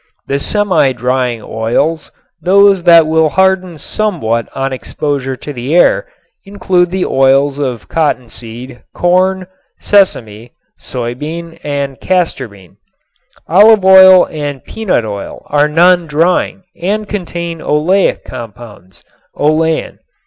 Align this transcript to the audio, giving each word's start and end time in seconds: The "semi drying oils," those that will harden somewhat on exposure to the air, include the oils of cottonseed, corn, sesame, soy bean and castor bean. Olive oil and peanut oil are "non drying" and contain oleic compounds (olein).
The 0.25 0.39
"semi 0.39 0.93
drying 0.93 1.43
oils," 1.43 2.11
those 2.41 2.81
that 2.85 3.05
will 3.05 3.29
harden 3.29 3.77
somewhat 3.77 4.49
on 4.55 4.73
exposure 4.73 5.35
to 5.35 5.53
the 5.53 5.75
air, 5.75 6.07
include 6.43 6.89
the 6.89 7.05
oils 7.05 7.59
of 7.59 7.87
cottonseed, 7.87 8.81
corn, 8.95 9.45
sesame, 9.79 10.53
soy 10.79 11.13
bean 11.13 11.59
and 11.63 12.01
castor 12.01 12.47
bean. 12.47 12.77
Olive 13.47 13.85
oil 13.85 14.25
and 14.25 14.63
peanut 14.63 15.05
oil 15.05 15.43
are 15.51 15.67
"non 15.69 16.07
drying" 16.07 16.63
and 16.81 17.07
contain 17.07 17.59
oleic 17.59 18.23
compounds 18.23 19.03
(olein). 19.37 19.99